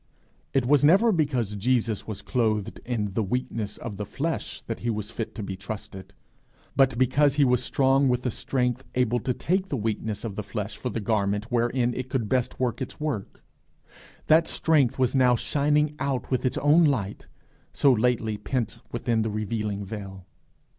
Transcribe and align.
It 0.51 0.65
was 0.65 0.83
never 0.83 1.11
because 1.11 1.53
Jesus 1.53 2.07
was 2.07 2.23
clothed 2.23 2.79
in 2.85 3.13
the 3.13 3.21
weakness 3.21 3.77
of 3.77 3.97
the 3.97 4.03
flesh 4.07 4.63
that 4.63 4.79
he 4.79 4.89
was 4.89 5.11
fit 5.11 5.35
to 5.35 5.43
be 5.43 5.55
trusted, 5.55 6.11
but 6.75 6.97
because 6.97 7.35
he 7.35 7.45
was 7.45 7.63
strong 7.63 8.09
with 8.09 8.25
a 8.25 8.31
strength 8.31 8.83
able 8.95 9.19
to 9.19 9.31
take 9.31 9.67
the 9.67 9.77
weakness 9.77 10.23
of 10.23 10.33
the 10.35 10.41
flesh 10.41 10.75
for 10.75 10.89
the 10.89 10.99
garment 11.01 11.51
wherein 11.51 11.93
it 11.93 12.09
could 12.09 12.27
best 12.27 12.59
work 12.59 12.81
its 12.81 12.99
work: 12.99 13.43
that 14.25 14.47
strength 14.47 14.97
was 14.97 15.13
now 15.15 15.35
shining 15.35 15.95
out 15.99 16.31
with 16.31 16.47
its 16.47 16.57
own 16.57 16.83
light, 16.83 17.27
so 17.71 17.93
lately 17.93 18.37
pent 18.37 18.81
within 18.91 19.21
the 19.21 19.29
revealing 19.29 19.85
veil. 19.85 20.25